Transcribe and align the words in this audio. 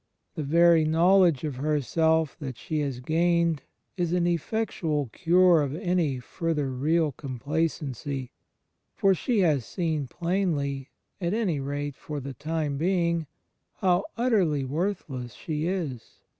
The 0.33 0.41
very 0.41 0.83
knowledge 0.83 1.43
of 1.43 1.57
herself 1.57 2.35
that 2.39 2.57
she 2.57 2.79
has 2.79 3.01
gained 3.01 3.61
is 3.97 4.13
an 4.13 4.25
effectual 4.25 5.09
cure 5.13 5.61
of 5.61 5.75
any 5.75 6.17
further 6.19 6.71
real 6.71 7.11
complacency; 7.11 8.31
for 8.95 9.13
she 9.13 9.41
has 9.41 9.63
seen 9.63 10.07
plainly, 10.07 10.89
at 11.21 11.35
any 11.35 11.59
rate 11.59 11.93
for 11.95 12.19
the 12.19 12.33
time 12.33 12.77
being, 12.77 13.27
how 13.75 14.05
utterly 14.17 14.65
worthless 14.65 15.35
she 15.35 15.67
is. 15.67 16.19